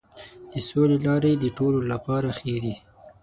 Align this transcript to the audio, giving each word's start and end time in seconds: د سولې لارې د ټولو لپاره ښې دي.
د 0.51 0.53
سولې 0.69 0.97
لارې 1.05 1.31
د 1.37 1.45
ټولو 1.57 1.79
لپاره 1.91 2.29
ښې 2.39 2.55
دي. 2.63 2.75